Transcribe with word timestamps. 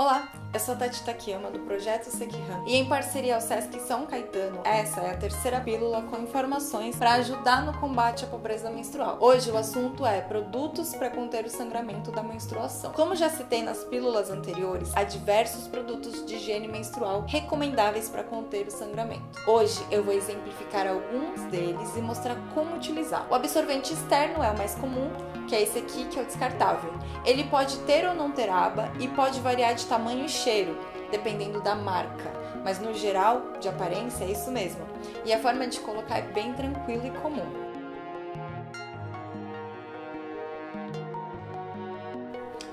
Olá, 0.00 0.32
eu 0.54 0.58
sou 0.58 0.72
a 0.72 0.78
Tati 0.78 1.02
Takiyama 1.04 1.50
do 1.50 1.58
Projeto 1.58 2.06
Sekihan 2.06 2.64
e 2.66 2.74
em 2.74 2.88
parceria 2.88 3.34
ao 3.34 3.40
Sesc 3.42 3.78
São 3.80 4.06
Caetano, 4.06 4.62
essa 4.64 5.02
é 5.02 5.10
a 5.10 5.16
terceira 5.16 5.60
pílula 5.60 6.00
com 6.04 6.16
informações 6.22 6.96
para 6.96 7.12
ajudar 7.16 7.66
no 7.66 7.78
combate 7.78 8.24
à 8.24 8.26
pobreza 8.26 8.70
menstrual. 8.70 9.18
Hoje 9.20 9.50
o 9.50 9.58
assunto 9.58 10.06
é 10.06 10.22
produtos 10.22 10.94
para 10.94 11.10
conter 11.10 11.44
o 11.44 11.50
sangramento 11.50 12.10
da 12.10 12.22
menstruação. 12.22 12.92
Como 12.92 13.14
já 13.14 13.28
citei 13.28 13.62
nas 13.62 13.84
pílulas 13.84 14.30
anteriores, 14.30 14.90
há 14.96 15.04
diversos 15.04 15.68
produtos 15.68 16.24
de 16.24 16.36
higiene 16.36 16.66
menstrual 16.66 17.26
recomendáveis 17.28 18.08
para 18.08 18.24
conter 18.24 18.68
o 18.68 18.70
sangramento. 18.70 19.38
Hoje 19.46 19.84
eu 19.90 20.02
vou 20.02 20.14
exemplificar 20.14 20.88
alguns 20.88 21.42
deles 21.50 21.94
e 21.94 22.00
mostrar 22.00 22.36
como 22.54 22.74
utilizar. 22.74 23.26
O 23.30 23.34
absorvente 23.34 23.92
externo 23.92 24.42
é 24.42 24.50
o 24.50 24.56
mais 24.56 24.74
comum, 24.76 25.10
que 25.46 25.54
é 25.54 25.62
esse 25.62 25.78
aqui 25.78 26.06
que 26.06 26.18
é 26.18 26.22
o 26.22 26.26
descartável. 26.26 26.92
Ele 27.24 27.44
pode 27.44 27.76
ter 27.80 28.08
ou 28.08 28.14
não 28.14 28.30
ter 28.30 28.48
aba 28.48 28.90
e 28.98 29.06
pode 29.06 29.38
variar 29.40 29.74
de 29.74 29.89
tamanho 29.90 30.24
e 30.24 30.28
cheiro, 30.28 30.78
dependendo 31.10 31.60
da 31.60 31.74
marca, 31.74 32.30
mas 32.64 32.78
no 32.78 32.94
geral, 32.94 33.42
de 33.58 33.68
aparência, 33.68 34.24
é 34.24 34.30
isso 34.30 34.50
mesmo. 34.52 34.86
E 35.24 35.32
a 35.32 35.38
forma 35.40 35.66
de 35.66 35.80
colocar 35.80 36.18
é 36.18 36.22
bem 36.22 36.52
tranquila 36.52 37.08
e 37.08 37.10
comum. 37.10 37.70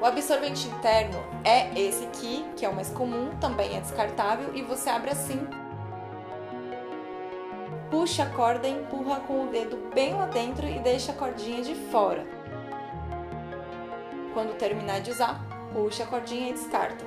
O 0.00 0.04
absorvente 0.04 0.68
interno 0.68 1.18
é 1.42 1.76
esse 1.80 2.04
aqui, 2.04 2.44
que 2.54 2.64
é 2.64 2.68
o 2.68 2.74
mais 2.74 2.90
comum, 2.90 3.30
também 3.40 3.76
é 3.76 3.80
descartável 3.80 4.54
e 4.54 4.62
você 4.62 4.90
abre 4.90 5.10
assim. 5.10 5.40
Puxa 7.90 8.24
a 8.24 8.30
corda 8.30 8.68
e 8.68 8.72
empurra 8.72 9.20
com 9.20 9.44
o 9.44 9.46
dedo 9.48 9.90
bem 9.94 10.14
lá 10.14 10.26
dentro 10.26 10.68
e 10.68 10.78
deixa 10.78 11.10
a 11.10 11.14
cordinha 11.14 11.62
de 11.62 11.74
fora. 11.74 12.24
Quando 14.34 14.56
terminar 14.56 15.00
de 15.00 15.10
usar, 15.10 15.47
puxa 15.78 16.02
a 16.02 16.06
cordinha 16.06 16.50
e 16.50 16.52
descarta. 16.54 17.04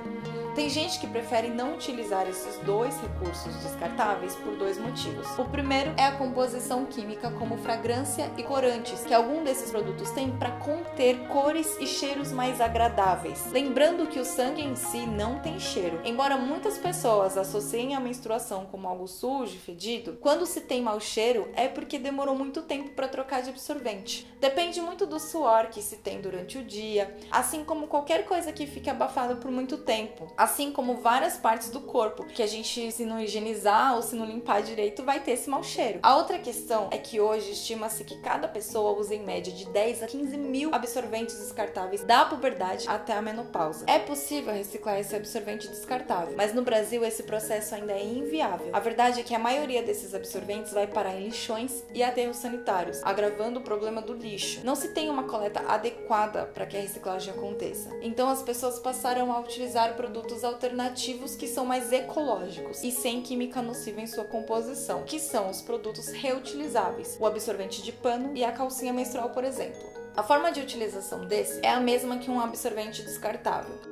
Tem 0.54 0.68
gente 0.68 1.00
que 1.00 1.06
prefere 1.06 1.48
não 1.48 1.72
utilizar 1.72 2.28
esses 2.28 2.58
dois 2.58 2.94
recursos 3.00 3.56
descartáveis 3.62 4.34
por 4.34 4.54
dois 4.54 4.76
motivos. 4.76 5.26
O 5.38 5.46
primeiro 5.46 5.94
é 5.96 6.04
a 6.04 6.12
composição 6.12 6.84
química, 6.84 7.30
como 7.30 7.56
fragrância 7.56 8.30
e 8.36 8.42
corantes, 8.42 9.02
que 9.02 9.14
algum 9.14 9.42
desses 9.42 9.70
produtos 9.70 10.10
tem 10.10 10.30
para 10.30 10.50
conter 10.50 11.26
cores 11.28 11.78
e 11.80 11.86
cheiros 11.86 12.30
mais 12.32 12.60
agradáveis. 12.60 13.50
Lembrando 13.50 14.06
que 14.06 14.20
o 14.20 14.26
sangue 14.26 14.60
em 14.60 14.76
si 14.76 15.06
não 15.06 15.38
tem 15.38 15.58
cheiro. 15.58 15.98
Embora 16.04 16.36
muitas 16.36 16.76
pessoas 16.76 17.38
associem 17.38 17.94
a 17.94 18.00
menstruação 18.00 18.66
como 18.66 18.86
algo 18.86 19.08
sujo 19.08 19.54
e 19.54 19.58
fedido, 19.58 20.18
quando 20.20 20.44
se 20.44 20.60
tem 20.60 20.82
mau 20.82 21.00
cheiro 21.00 21.48
é 21.54 21.66
porque 21.66 21.98
demorou 21.98 22.34
muito 22.34 22.60
tempo 22.60 22.90
para 22.90 23.08
trocar 23.08 23.40
de 23.40 23.48
absorvente. 23.48 24.30
Depende 24.38 24.82
muito 24.82 25.06
do 25.06 25.18
suor 25.18 25.68
que 25.68 25.80
se 25.80 25.96
tem 25.96 26.20
durante 26.20 26.58
o 26.58 26.64
dia, 26.64 27.16
assim 27.30 27.64
como 27.64 27.86
qualquer 27.86 28.26
coisa 28.26 28.52
que 28.52 28.66
fique 28.66 28.90
abafada 28.90 29.36
por 29.36 29.50
muito 29.50 29.78
tempo 29.78 30.30
assim 30.42 30.72
como 30.72 30.96
várias 30.96 31.36
partes 31.36 31.70
do 31.70 31.80
corpo, 31.80 32.24
que 32.24 32.42
a 32.42 32.46
gente, 32.46 32.90
se 32.90 33.04
não 33.04 33.20
higienizar 33.20 33.94
ou 33.94 34.02
se 34.02 34.16
não 34.16 34.26
limpar 34.26 34.60
direito, 34.60 35.04
vai 35.04 35.20
ter 35.20 35.32
esse 35.32 35.48
mau 35.48 35.62
cheiro. 35.62 36.00
A 36.02 36.16
outra 36.16 36.36
questão 36.36 36.88
é 36.90 36.98
que 36.98 37.20
hoje 37.20 37.52
estima-se 37.52 38.02
que 38.02 38.18
cada 38.18 38.48
pessoa 38.48 38.98
usa 38.98 39.14
em 39.14 39.22
média 39.22 39.52
de 39.52 39.66
10 39.66 40.02
a 40.02 40.06
15 40.06 40.36
mil 40.36 40.74
absorventes 40.74 41.38
descartáveis 41.38 42.02
da 42.02 42.24
puberdade 42.24 42.88
até 42.88 43.12
a 43.12 43.22
menopausa. 43.22 43.84
É 43.86 44.00
possível 44.00 44.52
reciclar 44.52 44.98
esse 44.98 45.14
absorvente 45.14 45.68
descartável, 45.68 46.34
mas 46.36 46.52
no 46.52 46.62
Brasil 46.62 47.04
esse 47.04 47.22
processo 47.22 47.76
ainda 47.76 47.92
é 47.92 48.04
inviável. 48.04 48.70
A 48.72 48.80
verdade 48.80 49.20
é 49.20 49.22
que 49.22 49.36
a 49.36 49.38
maioria 49.38 49.82
desses 49.82 50.12
absorventes 50.12 50.72
vai 50.72 50.88
parar 50.88 51.14
em 51.14 51.26
lixões 51.26 51.84
e 51.94 52.02
aterros 52.02 52.38
sanitários, 52.38 53.00
agravando 53.04 53.60
o 53.60 53.62
problema 53.62 54.02
do 54.02 54.12
lixo. 54.12 54.60
Não 54.64 54.74
se 54.74 54.88
tem 54.88 55.08
uma 55.08 55.22
coleta 55.24 55.62
adequada 55.68 56.46
para 56.46 56.66
que 56.66 56.76
a 56.76 56.80
reciclagem 56.80 57.32
aconteça. 57.32 57.90
Então 58.02 58.28
as 58.28 58.42
pessoas 58.42 58.80
passaram 58.80 59.32
a 59.32 59.38
utilizar 59.38 59.94
produtos 59.94 60.31
produtos 60.32 60.44
alternativos 60.44 61.36
que 61.36 61.46
são 61.46 61.66
mais 61.66 61.92
ecológicos 61.92 62.82
e 62.82 62.90
sem 62.90 63.20
química 63.20 63.60
nociva 63.60 64.00
em 64.00 64.06
sua 64.06 64.24
composição, 64.24 65.02
que 65.04 65.20
são 65.20 65.50
os 65.50 65.60
produtos 65.60 66.08
reutilizáveis, 66.08 67.16
o 67.20 67.26
absorvente 67.26 67.82
de 67.82 67.92
pano 67.92 68.34
e 68.34 68.42
a 68.42 68.52
calcinha 68.52 68.92
menstrual, 68.92 69.30
por 69.30 69.44
exemplo. 69.44 69.82
A 70.16 70.22
forma 70.22 70.50
de 70.50 70.60
utilização 70.60 71.26
desse 71.26 71.60
é 71.62 71.70
a 71.70 71.80
mesma 71.80 72.18
que 72.18 72.30
um 72.30 72.40
absorvente 72.40 73.02
descartável. 73.02 73.91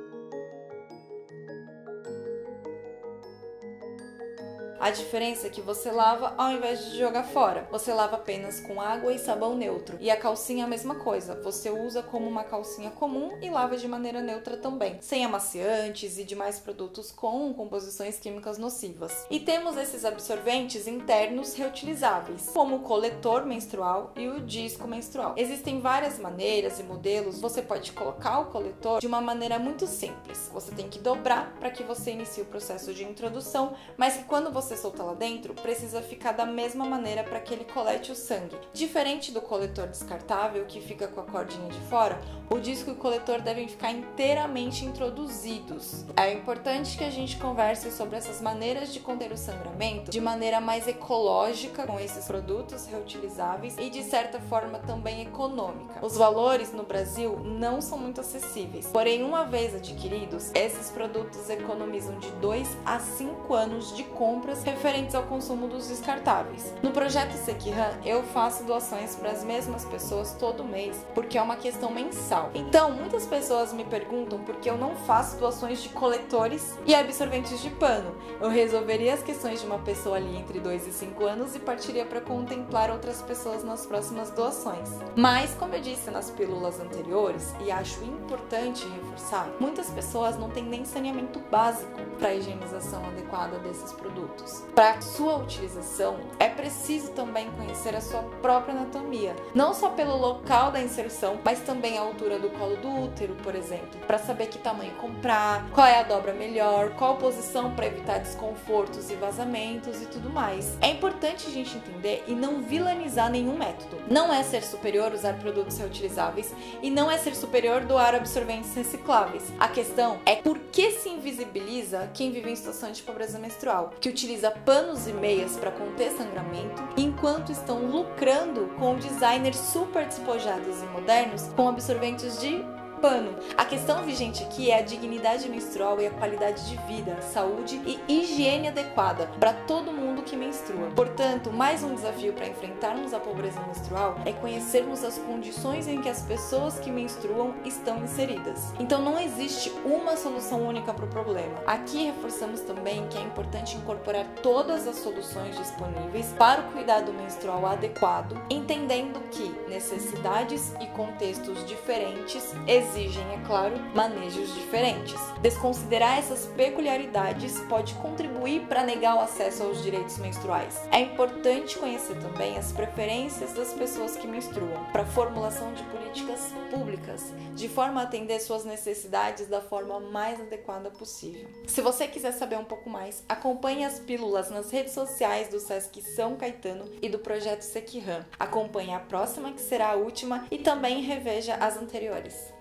A 4.81 4.89
diferença 4.89 5.45
é 5.45 5.49
que 5.51 5.61
você 5.61 5.91
lava 5.91 6.33
ao 6.35 6.53
invés 6.53 6.83
de 6.85 6.97
jogar 6.97 7.21
fora. 7.21 7.67
Você 7.69 7.93
lava 7.93 8.15
apenas 8.15 8.59
com 8.59 8.81
água 8.81 9.13
e 9.13 9.19
sabão 9.19 9.55
neutro. 9.55 9.95
E 10.01 10.09
a 10.09 10.17
calcinha 10.17 10.63
é 10.63 10.65
a 10.65 10.67
mesma 10.67 10.95
coisa. 10.95 11.39
Você 11.43 11.69
usa 11.69 12.01
como 12.01 12.27
uma 12.27 12.43
calcinha 12.43 12.89
comum 12.89 13.37
e 13.43 13.49
lava 13.51 13.77
de 13.77 13.87
maneira 13.87 14.21
neutra 14.21 14.57
também, 14.57 14.97
sem 14.99 15.23
amaciantes 15.23 16.17
e 16.17 16.23
demais 16.23 16.59
produtos 16.59 17.11
com 17.11 17.53
composições 17.53 18.17
químicas 18.17 18.57
nocivas. 18.57 19.27
E 19.29 19.39
temos 19.39 19.77
esses 19.77 20.03
absorventes 20.03 20.87
internos 20.87 21.53
reutilizáveis, 21.53 22.49
como 22.51 22.77
o 22.77 22.79
coletor 22.79 23.45
menstrual 23.45 24.11
e 24.15 24.27
o 24.29 24.41
disco 24.41 24.87
menstrual. 24.87 25.35
Existem 25.37 25.79
várias 25.79 26.17
maneiras 26.17 26.79
e 26.79 26.83
modelos. 26.83 27.39
Você 27.39 27.61
pode 27.61 27.91
colocar 27.91 28.39
o 28.39 28.45
coletor 28.45 28.99
de 28.99 29.05
uma 29.05 29.21
maneira 29.21 29.59
muito 29.59 29.85
simples. 29.85 30.49
Você 30.51 30.71
tem 30.71 30.89
que 30.89 30.97
dobrar 30.97 31.55
para 31.59 31.69
que 31.69 31.83
você 31.83 32.13
inicie 32.13 32.41
o 32.41 32.47
processo 32.47 32.91
de 32.95 33.03
introdução, 33.03 33.75
mas 33.95 34.17
que 34.17 34.23
quando 34.23 34.51
você 34.51 34.70
você 34.71 34.77
soltar 34.77 35.05
lá 35.05 35.13
dentro 35.13 35.53
precisa 35.53 36.01
ficar 36.01 36.31
da 36.31 36.45
mesma 36.45 36.85
maneira 36.85 37.23
para 37.23 37.39
que 37.41 37.53
ele 37.53 37.65
colete 37.65 38.11
o 38.11 38.15
sangue. 38.15 38.55
Diferente 38.73 39.31
do 39.31 39.41
coletor 39.41 39.87
descartável 39.87 40.65
que 40.65 40.79
fica 40.79 41.07
com 41.07 41.19
a 41.19 41.23
cordinha 41.23 41.67
de 41.67 41.79
fora, 41.81 42.19
o 42.49 42.57
disco 42.57 42.89
e 42.89 42.93
o 42.93 42.95
coletor 42.95 43.41
devem 43.41 43.67
ficar 43.67 43.91
inteiramente 43.91 44.85
introduzidos. 44.85 46.05
É 46.15 46.31
importante 46.31 46.97
que 46.97 47.03
a 47.03 47.09
gente 47.09 47.37
converse 47.37 47.91
sobre 47.91 48.15
essas 48.17 48.39
maneiras 48.39 48.93
de 48.93 48.99
conter 48.99 49.31
o 49.31 49.37
sangramento 49.37 50.09
de 50.09 50.21
maneira 50.21 50.61
mais 50.61 50.87
ecológica 50.87 51.85
com 51.85 51.99
esses 51.99 52.25
produtos 52.25 52.85
reutilizáveis 52.85 53.75
e 53.77 53.89
de 53.89 54.03
certa 54.03 54.39
forma 54.39 54.79
também 54.79 55.21
econômica. 55.21 56.05
Os 56.05 56.15
valores 56.15 56.71
no 56.71 56.83
Brasil 56.83 57.39
não 57.39 57.81
são 57.81 57.97
muito 57.97 58.21
acessíveis, 58.21 58.87
porém 58.87 59.23
uma 59.23 59.43
vez 59.43 59.75
adquiridos, 59.75 60.51
esses 60.53 60.89
produtos 60.89 61.49
economizam 61.49 62.17
de 62.19 62.29
2 62.33 62.77
a 62.85 62.99
5 62.99 63.53
anos 63.53 63.95
de 63.95 64.03
compras 64.03 64.60
referentes 64.63 65.15
ao 65.15 65.23
consumo 65.23 65.67
dos 65.67 65.87
descartáveis. 65.87 66.73
No 66.81 66.91
projeto 66.91 67.33
Sekihan, 67.33 67.91
eu 68.05 68.23
faço 68.23 68.63
doações 68.63 69.15
para 69.15 69.31
as 69.31 69.43
mesmas 69.43 69.85
pessoas 69.85 70.33
todo 70.39 70.63
mês, 70.63 71.05
porque 71.13 71.37
é 71.37 71.41
uma 71.41 71.55
questão 71.55 71.91
mensal. 71.91 72.51
Então, 72.53 72.91
muitas 72.91 73.25
pessoas 73.25 73.73
me 73.73 73.83
perguntam 73.83 74.39
por 74.39 74.55
que 74.57 74.69
eu 74.69 74.77
não 74.77 74.95
faço 74.95 75.37
doações 75.37 75.81
de 75.81 75.89
coletores 75.89 76.77
e 76.85 76.93
absorventes 76.93 77.61
de 77.61 77.69
pano. 77.69 78.15
Eu 78.39 78.49
resolveria 78.49 79.13
as 79.13 79.23
questões 79.23 79.61
de 79.61 79.65
uma 79.65 79.79
pessoa 79.79 80.17
ali 80.17 80.35
entre 80.37 80.59
2 80.59 80.87
e 80.87 80.91
5 80.91 81.25
anos 81.25 81.55
e 81.55 81.59
partiria 81.59 82.05
para 82.05 82.21
contemplar 82.21 82.89
outras 82.89 83.21
pessoas 83.21 83.63
nas 83.63 83.85
próximas 83.85 84.29
doações. 84.31 84.89
Mas, 85.15 85.53
como 85.55 85.75
eu 85.75 85.81
disse 85.81 86.09
nas 86.11 86.29
pílulas 86.29 86.79
anteriores, 86.79 87.53
e 87.63 87.71
acho 87.71 88.03
importante 88.03 88.87
reforçar, 88.87 89.49
muitas 89.59 89.89
pessoas 89.89 90.37
não 90.37 90.49
têm 90.49 90.63
nem 90.63 90.85
saneamento 90.85 91.39
básico 91.51 91.99
para 92.17 92.29
a 92.29 92.35
higienização 92.35 93.05
adequada 93.05 93.59
desses 93.59 93.91
produtos. 93.93 94.50
Para 94.75 95.01
sua 95.01 95.37
utilização, 95.37 96.17
é 96.39 96.47
preciso 96.47 97.11
também 97.11 97.51
conhecer 97.51 97.95
a 97.95 98.01
sua 98.01 98.23
própria 98.41 98.73
anatomia, 98.73 99.35
não 99.53 99.73
só 99.73 99.89
pelo 99.89 100.17
local 100.17 100.71
da 100.71 100.81
inserção, 100.81 101.39
mas 101.43 101.59
também 101.59 101.97
a 101.97 102.01
altura 102.01 102.39
do 102.39 102.49
colo 102.49 102.77
do 102.77 102.89
útero, 103.03 103.35
por 103.43 103.55
exemplo, 103.55 103.99
para 104.07 104.17
saber 104.17 104.47
que 104.47 104.57
tamanho 104.57 104.93
comprar, 104.93 105.69
qual 105.71 105.85
é 105.85 105.99
a 105.99 106.03
dobra 106.03 106.33
melhor, 106.33 106.91
qual 106.91 107.17
posição 107.17 107.75
para 107.75 107.87
evitar 107.87 108.19
desconfortos 108.19 109.09
e 109.11 109.15
vazamentos 109.15 110.01
e 110.01 110.05
tudo 110.05 110.29
mais. 110.29 110.77
É 110.81 110.89
importante 110.89 111.47
a 111.47 111.51
gente 111.51 111.77
entender 111.77 112.23
e 112.27 112.33
não 112.33 112.61
vilanizar 112.61 113.29
nenhum 113.29 113.57
método. 113.57 113.97
Não 114.09 114.33
é 114.33 114.41
ser 114.43 114.63
superior 114.63 115.13
usar 115.13 115.37
produtos 115.39 115.77
reutilizáveis 115.77 116.53
e 116.81 116.89
não 116.89 117.09
é 117.09 117.17
ser 117.17 117.35
superior 117.35 117.81
doar 117.85 118.15
absorventes 118.15 118.73
recicláveis. 118.73 119.43
A 119.59 119.67
questão 119.67 120.19
é 120.25 120.35
por 120.35 120.57
que 120.71 120.91
se 120.91 121.09
invisibiliza 121.09 122.09
quem 122.13 122.31
vive 122.31 122.51
em 122.51 122.55
situação 122.55 122.91
de 122.91 123.03
pobreza 123.03 123.37
menstrual, 123.37 123.91
que 123.99 124.09
utiliza 124.09 124.30
utiliza 124.31 124.51
panos 124.65 125.07
e 125.07 125.13
meias 125.13 125.57
para 125.57 125.71
conter 125.71 126.11
sangramento, 126.11 126.81
enquanto 126.95 127.51
estão 127.51 127.85
lucrando 127.85 128.67
com 128.79 128.95
designers 128.95 129.57
super 129.57 130.05
despojados 130.05 130.81
e 130.81 130.85
modernos 130.87 131.49
com 131.55 131.67
absorventes 131.67 132.39
de 132.39 132.63
pano. 133.01 133.35
A 133.57 133.65
questão 133.65 134.03
vigente 134.03 134.43
aqui 134.43 134.69
é 134.69 134.77
a 134.77 134.81
dignidade 134.81 135.49
menstrual 135.49 135.99
e 135.99 136.05
a 136.05 136.11
qualidade 136.11 136.69
de 136.69 136.77
vida, 136.83 137.19
saúde 137.21 137.81
e 137.85 137.99
higiene 138.07 138.67
adequada 138.67 139.27
para 139.39 139.53
todo 139.53 139.91
mundo 139.91 140.21
que 140.21 140.37
menstrua. 140.37 140.89
Portanto, 140.95 141.51
mais 141.51 141.83
um 141.83 141.95
desafio 141.95 142.33
para 142.33 142.47
enfrentarmos 142.47 143.13
a 143.13 143.19
pobreza 143.19 143.59
menstrual 143.65 144.15
é 144.23 144.31
conhecermos 144.31 145.03
as 145.03 145.17
condições 145.17 145.87
em 145.87 145.99
que 145.99 146.09
as 146.09 146.21
pessoas 146.21 146.79
que 146.79 146.91
menstruam 146.91 147.55
estão 147.65 148.03
inseridas. 148.03 148.71
Então 148.79 149.01
não 149.01 149.19
existe 149.19 149.71
uma 149.83 150.15
solução 150.15 150.61
única 150.67 150.93
para 150.93 151.05
o 151.05 151.09
problema. 151.09 151.59
Aqui 151.65 152.05
reforçamos 152.05 152.61
também 152.61 153.07
que 153.07 153.17
é 153.17 153.21
importante 153.21 153.75
incorporar 153.75 154.27
todas 154.43 154.87
as 154.87 154.97
soluções 154.97 155.57
disponíveis 155.57 156.27
para 156.37 156.61
o 156.61 156.71
cuidado 156.71 157.11
menstrual 157.13 157.65
adequado, 157.65 158.39
entendendo 158.49 159.19
que 159.31 159.49
necessidades 159.67 160.73
e 160.79 160.85
contextos 160.87 161.65
diferentes 161.65 162.53
existem 162.67 162.90
exigem, 162.91 163.23
é 163.33 163.45
claro, 163.45 163.77
manejos 163.95 164.53
diferentes. 164.53 165.19
Desconsiderar 165.41 166.19
essas 166.19 166.45
peculiaridades 166.47 167.59
pode 167.61 167.93
contribuir 167.95 168.67
para 168.67 168.83
negar 168.83 169.15
o 169.15 169.19
acesso 169.19 169.63
aos 169.63 169.81
direitos 169.81 170.17
menstruais. 170.17 170.81
É 170.91 170.99
importante 170.99 171.77
conhecer 171.77 172.19
também 172.19 172.57
as 172.57 172.71
preferências 172.71 173.53
das 173.53 173.73
pessoas 173.73 174.15
que 174.17 174.27
menstruam 174.27 174.85
para 174.91 175.05
formulação 175.05 175.73
de 175.73 175.83
políticas 175.83 176.53
públicas, 176.69 177.33
de 177.55 177.69
forma 177.69 178.01
a 178.01 178.03
atender 178.03 178.39
suas 178.39 178.65
necessidades 178.65 179.47
da 179.47 179.61
forma 179.61 179.99
mais 179.99 180.39
adequada 180.39 180.91
possível. 180.91 181.47
Se 181.67 181.81
você 181.81 182.07
quiser 182.07 182.33
saber 182.33 182.57
um 182.57 182.65
pouco 182.65 182.89
mais, 182.89 183.23
acompanhe 183.27 183.85
as 183.85 183.99
pílulas 183.99 184.49
nas 184.49 184.69
redes 184.71 184.93
sociais 184.93 185.47
do 185.47 185.59
Sesc 185.59 186.01
São 186.01 186.35
Caetano 186.35 186.85
e 187.01 187.07
do 187.07 187.19
projeto 187.19 187.61
Sequiram. 187.61 188.25
Acompanhe 188.37 188.93
a 188.93 188.99
próxima, 188.99 189.53
que 189.53 189.61
será 189.61 189.91
a 189.91 189.95
última, 189.95 190.45
e 190.51 190.57
também 190.57 191.01
reveja 191.01 191.55
as 191.55 191.77
anteriores. 191.77 192.60